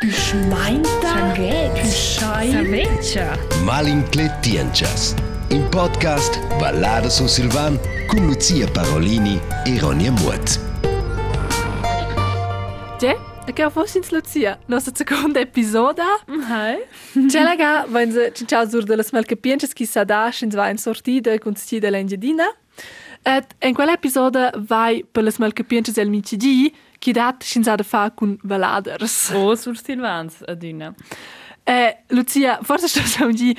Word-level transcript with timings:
Puschein. 0.00 0.82
Saveccia. 1.84 3.36
Malincletienchas. 3.66 5.14
In 5.50 5.68
podcast 5.70 6.38
Ballada 6.58 7.10
su 7.10 7.28
Silvan 7.28 7.78
con 8.08 8.26
Lucia 8.26 8.66
Parolini 8.72 9.38
e 9.66 9.78
Ronja 9.78 10.10
Mutt. 10.10 10.58
Ja, 12.98 13.14
che 13.52 13.62
ho 13.62 13.68
fossi 13.68 13.98
in 13.98 14.04
Lucia, 14.10 14.58
nostra 14.68 14.94
seconda 14.94 15.38
episoda. 15.38 16.06
Hi. 16.26 17.26
C'è 17.26 17.42
la 17.42 17.54
ga, 17.56 17.84
wenn 17.90 18.10
sie 18.10 18.32
ciao 18.46 18.66
sur 18.66 18.84
de 18.84 18.96
las 18.96 19.12
malcapienches 19.12 19.74
qui 19.74 19.84
sa 19.84 20.04
da 20.04 20.32
in 20.40 20.50
zwei 20.50 20.78
sortida 20.78 21.38
con 21.38 21.56
sti 21.56 21.78
de 21.78 21.90
l'engedina. 21.90 22.46
Et 23.24 23.46
in 23.62 23.74
quell'episoda 23.74 24.52
vai 24.56 25.04
per 25.04 25.22
las 25.22 25.38
malcapienches 25.38 25.98
el 25.98 26.08
micidi, 26.08 26.72
chi 26.98 27.12
dat 27.12 27.44
sin 27.44 27.64
sa 27.64 27.76
da 27.76 27.84
fa 27.84 28.10
con 28.10 28.38
valaders. 28.42 29.30
Oh, 29.34 29.54
sur 29.54 29.76
Silvans, 29.76 30.42
adina. 30.48 30.94
Eh, 31.64 31.96
Lucia, 32.08 32.58
forse 32.62 32.88
sto 32.88 33.00
sa 33.00 33.26
un 33.26 33.34
gi 33.34 33.56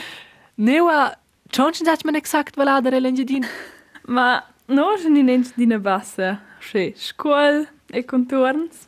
neua 0.55 1.13
John 1.51 1.73
sin 1.73 1.85
sagt 1.85 2.05
man 2.05 2.15
exakt 2.15 2.55
valader 2.55 2.93
el 2.93 3.05
engedin. 3.05 3.45
Ma 4.07 4.43
no, 4.67 4.97
že 4.97 5.09
ni 5.09 5.23
neč 5.23 5.53
dina 5.55 5.77
bassa. 5.77 6.39
Še 6.61 6.93
škol 6.97 7.65
e 7.93 8.03
contorns. 8.03 8.87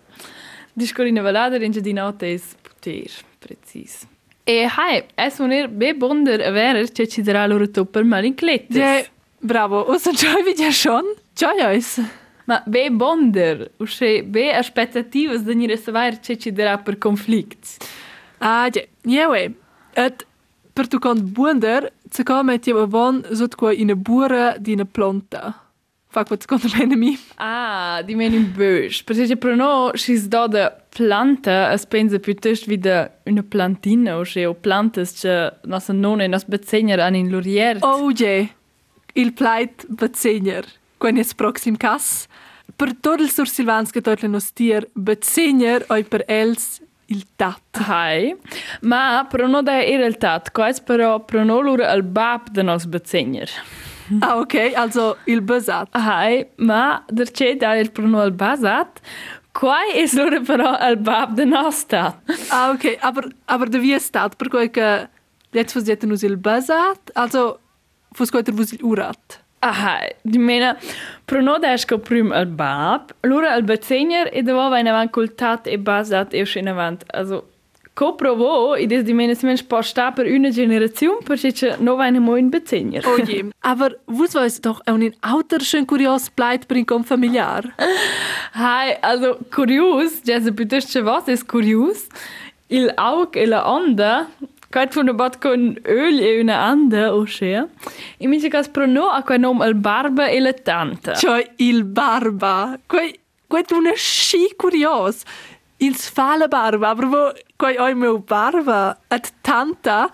Di 0.73 0.87
scolina 0.89 1.21
valada 1.21 1.59
renja 1.61 1.81
di 1.81 1.93
notte 1.93 2.33
es 2.33 2.55
puter, 2.63 3.11
precis. 3.39 4.07
E 4.45 4.65
hai, 4.65 5.03
es 5.15 5.39
un 5.39 5.51
er 5.53 5.67
be 5.67 5.93
bonder 5.93 6.41
a 6.41 6.51
verer 6.51 6.91
che 6.91 7.07
ci 7.07 7.21
darà 7.21 7.45
loro 7.47 7.69
topper 7.69 8.03
mal 8.03 8.25
in 8.25 8.35
clettes. 8.35 8.75
Ja, 8.75 9.03
Bravo, 9.43 9.81
ose 9.91 10.13
qojvi 10.15 10.53
gjeshon, 10.55 11.09
qojojs. 11.35 11.97
Ma 12.47 12.61
be 12.67 12.85
bonder, 12.89 13.65
u 13.79 13.83
ushe 13.83 14.21
be 14.31 14.45
ashpetativës 14.55 15.43
dhe 15.43 15.55
një 15.59 15.67
resëvarë 15.73 16.21
që 16.23 16.37
që 16.43 16.53
dira 16.55 16.75
për 16.83 16.97
konflikt. 17.03 17.73
A, 18.39 18.69
gje, 18.71 18.85
njewe, 19.07 19.49
et 19.99 20.23
për 20.75 20.89
të 20.93 21.01
konë 21.03 21.27
bonder, 21.35 21.89
të 22.15 22.25
ka 22.27 22.39
me 22.47 22.55
tje 22.59 22.75
më 22.77 22.87
vonë 22.95 23.35
zot 23.39 23.59
kua 23.59 23.75
i 23.75 23.87
në 23.87 23.99
bura 23.99 24.47
di 24.59 24.77
në 24.79 24.87
plonta. 24.95 25.53
Fak 26.13 26.31
po 26.31 26.39
të 26.39 26.51
konë 26.51 26.73
me 26.77 26.89
në 26.91 27.01
mi. 27.03 27.13
A, 27.43 27.99
di 28.07 28.15
me 28.15 28.31
në 28.31 28.41
bësh, 28.55 29.03
përse 29.07 29.27
që 29.31 29.39
përno 29.43 29.69
shi 29.99 30.21
zdo 30.23 30.47
dhe 30.55 30.69
planta, 30.95 31.69
as 31.75 31.87
penze 31.89 32.19
pytësht 32.23 32.71
vida 32.71 33.09
në 33.27 33.43
plantina, 33.51 34.19
ushe 34.23 34.47
o 34.47 34.55
plantës 34.55 35.17
që 35.19 35.39
nësë 35.67 35.99
none, 35.99 36.31
nësë 36.31 36.55
becenjer 36.55 37.03
anin 37.03 37.31
lurjert. 37.33 37.83
O, 37.83 38.11
gje. 38.15 38.53
Il 39.13 39.33
pleit 39.33 39.85
bezegner. 39.89 40.65
Quan 40.97 41.17
es 41.17 41.33
proxim 41.33 41.77
cas. 41.77 42.27
Per 42.77 42.93
tot 43.05 43.21
il 43.21 43.29
sur 43.29 43.49
Silvans 43.49 43.91
che 43.91 44.01
tot 44.01 44.23
le 44.23 44.29
nostier 44.31 44.87
bezegner 44.95 45.85
oi 45.93 46.03
per 46.03 46.23
els 46.27 46.81
il 47.13 47.25
tat. 47.37 47.83
Hai, 47.85 48.33
ma 48.81 49.25
pro 49.29 49.47
no 49.47 49.61
da 49.61 49.77
era 49.83 50.07
il 50.07 50.17
tat, 50.17 50.51
quais 50.55 50.79
però 50.81 51.19
pro 51.19 51.43
no 51.43 51.59
lura 51.61 51.91
al 51.91 52.01
bab 52.01 52.49
de 52.55 52.63
nos 52.63 52.87
bezegner. 52.89 53.51
Ah, 54.21 54.37
ok. 54.39 54.73
Also 54.75 55.17
il 55.25 55.41
besat. 55.41 55.93
Hai, 55.93 56.45
ma 56.57 57.03
der 57.09 57.31
che 57.31 57.55
da 57.55 57.75
il 57.75 57.91
pro 57.91 58.07
no 58.07 58.19
al 58.19 58.31
basat, 58.31 58.99
quai 59.53 59.97
es 60.01 60.13
lura 60.13 60.41
però 60.41 60.75
al 60.75 60.97
bab 60.97 61.35
de 61.35 61.45
nos 61.45 61.85
tat. 61.85 62.19
Ah, 62.49 62.71
ok. 62.71 62.97
Aber, 63.01 63.29
aber 63.45 63.69
de 63.69 63.79
wie 63.79 63.99
stat, 63.99 64.37
per 64.37 64.49
quai 64.49 64.69
che 64.69 65.07
jetzt 65.53 65.73
fos 65.73 65.85
jeten 65.85 66.11
us 66.11 66.23
il 66.23 66.37
besat, 66.37 67.11
also 67.13 67.59
fos 68.13 68.31
quai 68.31 68.43
ter 68.43 68.53
vus 68.53 68.73
il 68.73 68.83
urat. 68.83 69.39
Aha, 69.63 69.99
di 70.21 70.37
mena, 70.37 70.77
pro 71.25 71.41
no 71.41 71.57
da 71.57 71.71
esco 71.71 71.97
prim 71.97 72.31
al 72.31 72.47
bab, 72.47 73.13
lura 73.23 73.53
al 73.53 73.63
bezegner 73.63 74.27
e 74.33 74.43
davo 74.43 74.67
va 74.69 74.79
in 74.79 74.87
avant 74.91 75.11
col 75.11 75.29
tat 75.39 75.67
e 75.67 75.77
basat 75.77 76.33
e 76.33 76.43
in 76.59 76.67
avant. 76.67 77.05
Also, 77.13 77.45
co 77.93 78.15
provo, 78.15 78.75
id 78.75 78.91
es 78.91 79.03
di 79.03 79.13
mena 79.13 79.33
si 79.35 79.45
mensch 79.45 79.63
posta 79.67 80.11
per 80.11 80.25
una 80.25 80.49
generazione, 80.49 81.23
perché 81.23 81.53
c'è 81.53 81.77
no 81.79 81.95
va 81.95 82.07
in 82.07 82.21
mo 82.21 82.35
in 82.35 82.49
bezegner. 82.49 83.05
Oh 83.07 83.17
je. 83.17 83.51
Aber 83.61 83.95
wus 84.07 84.33
weiß 84.35 84.61
doch 84.61 84.81
auch 84.85 84.99
in 84.99 85.13
Autor 85.21 85.61
schön 85.61 85.85
kurios 85.85 86.29
bleibt 86.29 86.67
per 86.67 86.75
incom 86.75 87.05
familiar. 87.05 87.63
Hai, 88.53 88.97
also 89.01 89.37
curios, 89.49 90.21
già 90.23 90.41
se 90.41 90.51
piuttosto 90.51 91.03
was 91.03 91.27
es 91.27 91.43
curios, 91.45 92.07
il 92.67 92.91
aug 92.97 93.35
e 93.35 93.45
la 93.45 93.63
onda, 93.65 94.27
der 96.89 97.13
e 97.13 97.27
schea, 97.27 97.67
e 98.19 98.27
mi 98.27 98.49
cas 98.49 98.67
pro 98.67 98.85
no 98.85 99.09
a 99.09 99.21
quai 99.21 99.37
nom 99.37 99.61
al 99.61 99.75
barba 99.75 100.27
e 100.27 100.39
la 100.39 100.53
tanta. 100.53 101.13
Cioè 101.13 101.53
il 101.57 101.83
barba. 101.83 102.77
Quai 102.87 103.19
quai 103.47 103.63
tu 103.63 103.75
una 103.75 103.93
schi 103.95 104.53
curios. 104.57 105.23
Il 105.77 105.95
sfala 105.95 106.47
barba, 106.47 106.89
aber 106.89 107.05
wo 107.05 107.33
quai 107.57 107.77
oi 107.77 107.93
meu 107.93 108.19
barba 108.19 108.97
at 109.09 109.31
tanta 109.41 110.09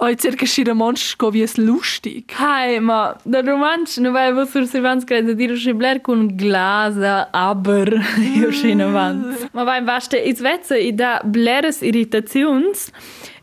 oi 0.00 0.16
circa 0.16 0.46
schira 0.46 0.74
monsch 0.74 1.16
co 1.16 1.30
vies 1.30 1.56
lustig. 1.56 2.32
Hai, 2.36 2.80
ma 2.80 3.16
da 3.24 3.40
romanč 3.40 3.98
no 3.98 4.12
vai 4.12 4.32
vos 4.32 4.50
sur 4.50 4.66
Silvans 4.66 5.04
crede 5.04 5.34
dir 5.34 5.54
che 5.56 5.72
bler 5.72 6.00
con 6.00 6.36
glasa, 6.36 7.28
aber 7.32 7.88
io 8.18 8.50
schena 8.50 8.90
vans. 8.90 9.48
Ma 9.52 9.64
vai 9.64 9.80
vaste 9.82 10.18
is 10.18 10.40
vezza 10.40 10.76
i 10.76 10.92
da 10.92 11.20
bleres 11.24 11.80
irritazions. 11.82 12.90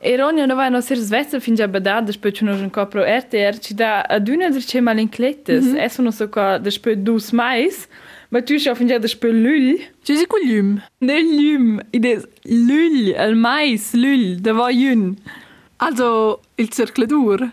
E 0.04 0.18
Ronja 0.18 0.48
no 0.48 0.56
vai 0.56 0.70
no 0.72 0.82
ser 0.82 0.98
svezza 0.98 1.40
fin 1.40 1.56
già 1.56 1.68
badà, 1.68 2.02
después 2.02 2.34
ci 2.34 2.44
no 2.44 2.54
un 2.54 2.72
copro 2.72 3.04
RTR, 3.04 3.60
ci 3.60 3.76
da 3.76 4.02
aduna 4.02 4.50
der 4.50 4.64
che 4.64 4.82
mal 4.82 4.98
in 4.98 5.10
clettes. 5.10 5.64
Mm 5.64 5.76
-hmm. 5.76 5.84
Esso 5.86 6.02
no 6.02 6.12
so 6.12 6.28
qua 6.28 6.58
después 6.58 6.98
dus 6.98 7.32
mais. 7.32 7.88
Ma 8.32 8.42
tu 8.42 8.58
scha 8.58 8.74
fin 8.76 8.88
già 8.88 8.98
después 8.98 9.34
lull. 9.34 9.80
Ci 10.04 10.18
si 10.18 10.26
culium. 10.26 10.82
Ne 11.00 11.20
lüm, 11.22 11.82
i 11.92 12.00
des 12.00 12.26
lull, 12.46 13.14
al 13.16 13.36
mais 13.36 13.94
lull, 13.94 14.42
da 14.42 14.54
va 14.54 14.72
jun. 14.72 15.18
Also 15.78 16.40
il 16.56 16.70
circladur. 16.70 17.50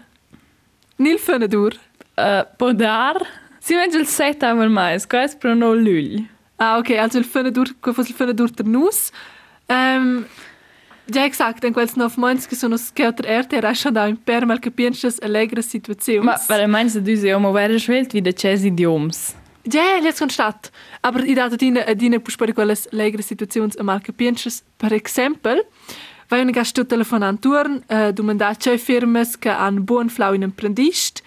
Nil 0.97 1.19
fenadur. 1.19 1.73
Uh, 2.17 2.45
podar. 2.57 3.17
Si 3.61 3.75
menja 3.75 3.99
il 3.99 4.07
set 4.07 4.43
amal 4.43 4.71
mais, 4.71 5.07
qua 5.07 5.23
es 5.23 5.35
pro 5.35 5.55
no 5.55 5.75
lull. 5.75 6.27
Ah, 6.57 6.79
ok, 6.79 6.91
also 6.99 7.19
il 7.19 7.25
fenadur, 7.25 7.69
quai 7.81 7.95
fos 7.95 8.09
il 8.09 8.15
fenadur 8.15 8.51
ter 8.51 8.67
nus. 8.67 9.13
Um, 9.69 10.25
ja, 10.25 10.25
exakt, 11.15 11.65
en 11.65 11.73
quels 11.73 11.95
nov 11.97 12.17
moins 12.17 12.47
che 12.47 12.55
sono 12.55 12.77
sceuter 12.77 13.27
erte 13.27 13.57
era 13.57 13.75
schon 13.75 13.95
da 13.95 14.07
in 14.07 14.17
per 14.17 14.45
mal 14.47 14.59
capienches 14.59 15.19
allegre 15.23 15.63
situazions. 15.63 16.25
Ma 16.25 16.37
per 16.47 16.67
meins 16.69 16.93
da 16.93 17.01
düse 17.01 17.35
o 17.35 17.39
mo 17.41 17.53
vera 17.53 17.79
schwelt 17.79 18.13
wie 18.13 18.23
de 18.23 18.33
ces 18.37 18.65
idioms. 18.65 19.35
Ja, 19.63 19.99
jetzt 20.03 20.19
constat. 20.19 20.71
Aber 21.01 21.25
i 21.25 21.35
data 21.35 21.57
dina 21.57 21.85
a 21.87 21.95
dina 21.95 22.19
pus 22.19 22.37
per 22.37 22.53
quelles 22.53 22.89
allegre 22.93 23.23
situazions 23.23 23.77
a 23.79 23.83
mal 23.83 24.01
capienches. 24.01 24.63
Per 24.77 24.93
exempel, 24.93 25.65
vai 26.29 26.41
una 26.43 26.53
gasto 26.53 26.85
telefonant 26.87 27.41
turn, 27.41 27.83
uh, 27.89 28.13
domanda 28.13 28.55
c'è 28.55 28.77
firmes 28.79 29.39
che 29.39 29.51
han 29.51 29.85
buon 29.85 30.09
flau 30.09 30.35
in 30.35 30.43
imprendist. 30.43 31.23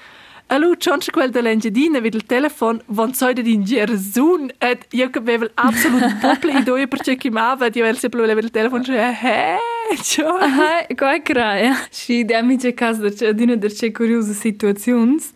Allo 0.48 0.76
John 0.76 1.00
quel 1.12 1.32
de 1.32 1.42
l'engedina 1.42 2.00
vid 2.02 2.14
il 2.14 2.26
telefon 2.26 2.82
von 2.88 3.14
soide 3.14 3.42
din 3.42 3.64
gersun 3.64 4.52
et 4.60 4.86
io 4.92 5.10
che 5.10 5.20
avevo 5.20 5.48
absolut 5.54 6.20
pople 6.20 6.60
idee 6.60 6.88
per 6.88 7.00
che 7.00 7.16
chiamava 7.16 7.68
io 7.68 7.84
avevo 7.84 7.98
sempre 7.98 8.20
volevo 8.20 8.42
il 8.42 8.52
telefon 8.52 8.84
cioè 8.84 9.18
eh 9.24 9.71
ciao 10.04 10.38
Aha, 10.40 10.86
qua 10.96 11.20
kraja. 11.24 11.88
Și 11.94 12.24
de 12.26 12.36
amice 12.36 12.72
caz 12.72 12.98
de 12.98 13.10
ce 13.10 13.32
dine 13.34 13.56
de 13.56 13.68
ce 13.68 13.92
curiose 13.92 14.34
situațiuns. 14.34 15.32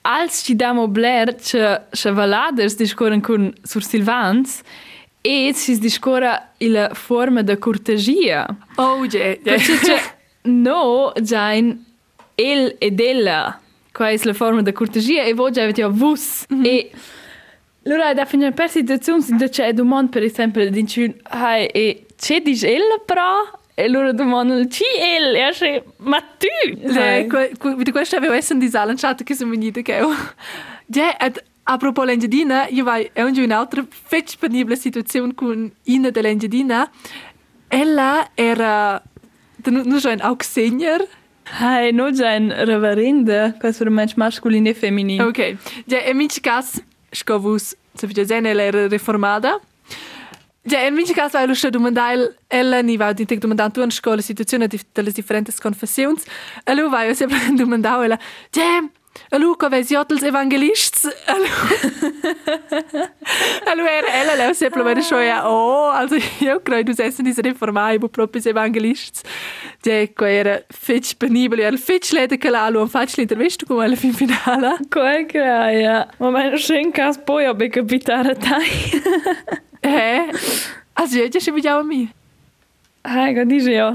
Als 0.00 0.42
ci 0.44 0.54
damo 0.54 0.86
bler 0.86 1.34
ce 1.40 1.80
ce 1.92 2.10
valaders 2.10 2.74
discoren 2.74 3.20
con 3.20 3.52
sur 3.62 3.82
Silvans 3.82 4.62
e 5.20 5.52
ci 5.52 5.78
discora 5.78 6.52
il 6.58 6.90
forma 6.92 7.42
de 7.42 7.54
cortesia. 7.54 8.56
oh 8.76 9.06
je 9.06 9.38
Perché 9.42 9.78
c'è 9.82 9.98
no 10.42 11.12
giain 11.22 11.84
el 12.34 12.76
ed 12.78 13.00
ella. 13.00 13.60
Qua 13.92 14.08
è 14.08 14.18
la 14.22 14.32
forma 14.32 14.62
de 14.62 14.72
cortesia 14.72 15.22
e 15.24 15.34
voi 15.34 15.52
già 15.52 15.62
avete 15.62 15.84
vus. 15.84 16.44
E 16.62 16.90
allora 17.84 18.14
da 18.14 18.24
finire 18.24 18.52
per 18.52 18.68
situazioni 18.68 19.24
in 19.28 19.36
cui 19.36 19.48
c'è 19.48 19.72
domanda 19.72 20.10
per 20.10 20.22
esempio 20.22 20.64
di 20.64 20.70
dici 20.70 21.14
hai 21.22 21.66
e 21.66 22.06
c'è 22.16 22.40
dis 22.40 22.62
ella 22.62 22.98
però 23.04 23.58
e 23.84 23.88
loro 23.88 24.12
domandano 24.12 24.66
ci 24.68 24.84
el 24.98 25.34
e 25.34 25.42
asce 25.42 25.84
ma 25.98 26.20
tu 26.20 26.46
Le, 26.80 27.26
vedi 27.76 27.90
questo 27.90 28.16
avevo 28.16 28.34
essere 28.34 28.58
di 28.58 28.68
sala 28.68 28.94
chat 28.94 29.22
che 29.22 29.34
sono 29.34 29.50
venuta 29.50 29.80
che 29.80 29.98
et 29.98 31.44
a 31.64 31.76
propos 31.76 32.04
l'engedina 32.04 32.66
io 32.68 32.84
vai 32.84 33.08
è 33.12 33.22
un 33.22 33.32
un'altra 33.36 33.84
fetch 33.88 34.24
disponibile 34.24 34.76
situazione 34.76 35.34
con 35.34 35.70
Ina 35.84 36.10
dell'engedina 36.10 36.90
ella 37.68 38.30
era 38.34 39.02
non 39.64 40.00
so 40.00 40.10
un 40.10 40.20
auxiliar 40.20 41.06
hai 41.58 41.92
no 41.92 42.10
già 42.10 42.32
in 42.32 42.52
reverenda 42.64 43.54
questo 43.58 43.84
è 43.84 43.86
un 43.86 43.94
mensch 43.94 44.16
masculino 44.16 44.68
e 44.68 44.74
femminile 44.74 45.22
Ok. 45.22 45.56
Ja, 45.86 45.98
in 46.08 46.16
minci 46.16 46.40
cas, 46.40 46.82
scovus, 47.10 47.76
se 47.94 48.06
vi 48.06 48.12
già 48.12 48.36
ella 48.36 48.62
era 48.62 48.88
reformata. 48.88 49.60
Ja, 50.62 50.86
in 50.86 50.94
minci 50.94 51.14
cas 51.14 51.32
vai 51.32 51.46
lo 51.46 51.54
sta 51.54 51.70
domandare, 51.70 52.36
ella 52.46 52.82
ni 52.82 52.96
va 52.96 53.12
di 53.12 53.24
tec 53.24 53.38
domandare 53.38 53.70
tu 53.70 53.80
in 53.80 53.90
scuola 53.90 54.20
situazione 54.20 54.66
di, 54.66 54.78
delle 54.92 55.10
differenti 55.10 55.52
confessioni. 55.58 56.20
E 56.64 56.74
lui 56.74 56.88
vai 56.90 57.14
sempre 57.14 57.38
domandare 57.52 58.04
ella, 58.04 58.18
ja, 58.50 58.84
a 59.30 59.38
Luca 59.38 59.68
vesi 59.68 59.94
hotels 59.94 60.22
evangelists. 60.22 61.08
Allora 63.64 63.90
era 63.98 64.12
ella 64.14 64.34
leu 64.34 64.52
semplicemente 64.54 65.02
schon 65.02 65.22
ja 65.22 65.48
oh, 65.48 65.90
also 65.90 66.16
io 66.40 66.60
credo 66.60 66.92
du 66.92 67.02
essen 67.02 67.24
diese 67.24 67.42
reformai 67.42 67.98
bu 67.98 68.08
proprio 68.08 68.42
evangelists. 68.44 69.22
Die 69.82 70.12
ko 70.14 70.24
era 70.24 70.62
fetch 70.68 71.16
penibile, 71.16 71.62
era 71.62 71.76
fetch 71.76 72.12
lede 72.12 72.38
che 72.38 72.50
la 72.50 72.68
lu 72.68 72.86
faccio 72.86 73.16
l'intervista 73.18 73.64
con 73.66 73.80
alla 73.80 73.96
fin 73.96 74.12
finale. 74.12 74.78
Qual 74.88 75.26
graia. 75.26 76.08
Ma 76.18 76.30
mein 76.30 76.58
schön 76.58 76.92
kas 76.92 77.18
ob 77.26 77.60
ich 77.62 77.72
capitare 77.72 78.36
tai. 78.36 79.60
Hej. 79.90 80.30
A 80.94 81.00
žijete, 81.06 81.42
že 81.42 81.50
by 81.50 81.60
ďalmi? 81.60 82.00
Hej, 83.02 83.30
kody 83.34 83.58
žijo. 83.58 83.90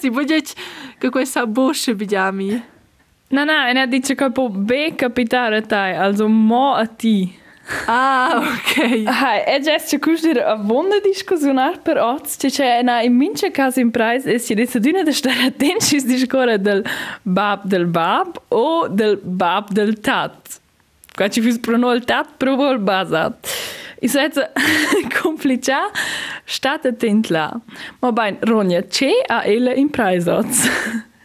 si 0.00 0.08
budete, 0.10 0.54
kako 1.00 1.20
je 1.20 1.26
sa 1.26 1.44
boše 1.44 1.92
by 1.92 2.06
ďalmi. 2.06 2.62
No, 3.28 3.44
no, 3.44 3.52
è 3.52 3.72
una 3.72 3.86
dice 3.86 4.14
capo 4.14 4.48
B 4.48 4.94
capitare 4.94 5.62
tai, 5.62 5.96
also 5.96 6.28
mo 6.28 6.74
a 6.74 6.86
ti. 6.86 7.34
Ah, 7.86 8.38
ok. 8.38 9.02
Hai, 9.04 9.42
e 9.44 9.60
già 9.60 9.76
c'è 9.78 9.98
questa 9.98 10.54
vonda 10.54 11.00
discussione 11.00 11.76
per 11.82 11.98
oggi, 11.98 12.48
c'è 12.48 12.78
una 12.82 13.02
in 13.02 13.16
mince 13.16 13.50
caso 13.50 13.80
in 13.80 13.90
price 13.90 14.32
e 14.32 14.38
si 14.38 14.54
dice 14.54 14.78
di 14.78 14.90
una 14.90 15.10
stare 15.10 15.46
attenti 15.46 15.96
a 15.96 16.18
scuola 16.18 16.56
del 16.56 16.84
bab 17.22 17.64
del 17.64 17.86
bab 17.86 18.40
o 18.48 18.86
del 18.86 19.18
bab 19.20 19.70
del 19.72 19.98
tat. 19.98 20.60
Qua 21.12 21.28
ci 21.28 21.40
fus 21.40 21.58
pronol 21.58 22.04
tat, 22.04 22.28
il 22.38 22.78
basat. 22.78 23.48
I 24.00 24.08
sezza 24.08 24.52
complicia 25.22 25.90
stat 26.44 26.84
attent 26.84 27.30
là. 27.30 27.60
Ma 28.00 28.12
ben, 28.12 28.38
Ronja, 28.40 28.82
c'è 28.82 29.12
a 29.26 29.44
in 29.44 29.90
price 29.90 30.30
oz. 30.30 30.68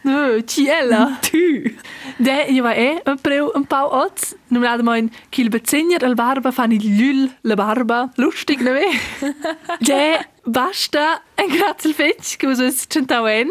No, 0.04 0.42
ciela. 0.46 1.20
Tu. 1.22 1.76
De, 2.18 2.46
io 2.50 2.64
va 2.64 2.74
eh, 2.74 3.02
un 3.06 3.18
preu 3.22 3.52
un 3.54 3.66
pau 3.66 3.90
oz. 3.92 4.36
Non 4.48 4.62
mi 4.62 4.84
mein 4.84 5.12
kil 5.30 5.50
bezegner 5.50 6.04
al 6.04 6.16
barba 6.16 6.52
fan 6.52 6.72
il 6.72 6.98
lül 6.98 7.30
la 7.42 7.56
barba. 7.56 8.12
Lustig, 8.16 8.62
ne 8.62 8.72
ve? 8.72 8.88
De, 9.80 10.26
basta 10.44 11.22
ein 11.36 11.50
grazel 11.50 11.94
fetch, 11.94 12.38
che 12.38 12.48
uso 12.48 12.64
es 12.64 12.88
centauen. 12.88 13.50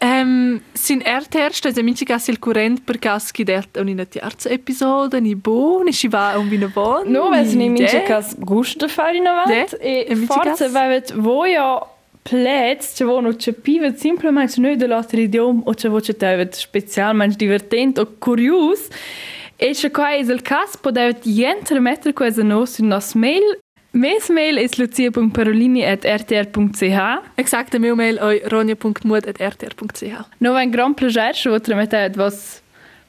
Um, 0.00 0.60
sin 0.74 1.00
RTR 1.00 1.52
sta 1.52 1.72
se 1.72 1.82
minci 1.82 2.04
gas 2.04 2.28
il 2.28 2.38
current 2.38 2.84
per 2.84 2.98
cas 2.98 3.32
chi 3.32 3.42
det 3.42 3.66
un 3.80 3.88
in 3.88 4.06
terza 4.08 4.48
episode 4.48 5.18
ni 5.20 5.34
bo 5.34 5.82
ni 5.82 5.92
si 5.92 6.06
va 6.06 6.36
un 6.38 6.48
vino 6.48 6.68
bon. 6.72 7.02
No, 7.10 7.30
weil 7.30 7.44
es 7.44 7.54
nicht 7.54 7.72
mince 7.72 8.04
cas 8.06 8.36
gusto 8.38 8.86
fare 8.86 9.16
in 9.16 9.26
avanti. 9.26 9.76
De, 9.76 10.06
E 10.06 10.14
forse 10.14 10.64
cas- 10.64 10.70
vavet 10.72 11.12
voja 11.14 11.84
plets, 12.22 12.94
ce 12.94 13.04
vo 13.04 13.20
no 13.20 13.32
cepivet 13.34 13.96
simplemente 13.98 14.60
noi 14.60 14.76
dell'altro 14.76 15.18
idioma 15.18 15.62
o 15.64 15.74
ce 15.74 15.88
vo 15.88 16.00
ce 16.00 16.12
tevet 16.16 16.54
specialmente 16.54 17.36
divertent 17.36 17.98
o 17.98 18.06
curios. 18.20 18.86
E 19.56 19.74
se 19.74 19.90
qua 19.90 20.10
è 20.10 20.18
il 20.20 20.42
caso, 20.42 20.78
potevet 20.80 21.24
jentre 21.26 21.80
mettere 21.80 22.12
questa 22.12 22.44
no 22.44 22.64
nostro 22.78 23.18
mail. 23.18 23.58
Mes 23.98 24.28
mail 24.28 24.58
è 24.58 24.68
lucia.parolini.rtr.ch 24.76 27.20
Exakt, 27.34 27.76
der 27.76 27.94
Mail 27.96 28.18
oi 28.22 28.40
ronja.mut.rtr.ch. 28.44 30.28
No 30.38 30.54
ein 30.54 30.70
gran 30.70 30.94
piacere, 30.94 31.34
se 31.34 31.50
vo 31.50 31.60
tremetet 31.60 32.16
vos 32.16 32.62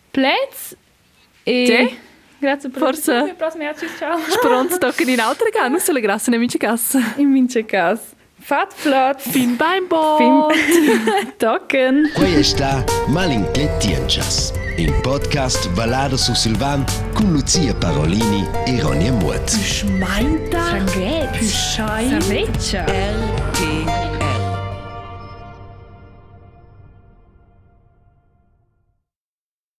plets. 0.09 0.75
E... 1.43 1.95
Grazie 2.39 2.69
per 2.69 2.81
Forse- 2.81 3.11
l'attenzione, 3.11 3.35
prossima, 3.35 3.71
ciao. 3.99 4.17
Pronto, 4.41 4.77
tocken 4.85 5.09
in 5.09 5.19
altre 5.19 5.51
gan, 5.51 5.69
non 5.69 5.79
sulle 5.79 6.01
grasse 6.01 6.31
ne 6.31 6.37
minci 6.37 6.57
gas. 6.57 6.97
In 7.17 7.29
mince 7.29 7.65
cas. 7.65 7.99
Fat 8.39 8.73
flot. 8.73 9.19
Fin 9.19 9.57
beim 9.57 9.87
Bo. 9.87 10.17
Fin 10.17 10.47
tocken. 11.37 12.09
Quei 12.15 12.43
sta 12.43 12.83
Malincletienchas, 13.09 14.53
in 14.79 14.93
podcast 15.01 15.69
Ballada 15.73 16.15
su 16.15 16.33
Silvan 16.33 16.85
con 17.13 17.31
Lucia 17.31 17.73
Parolini 17.73 18.47
e 18.65 18.79
Ronja 18.79 19.11
Mutt. 19.11 19.49
Schmeinta. 19.49 20.63
Saghet. 20.69 21.43
Saveccia. 21.43 22.85
LP 22.85 23.98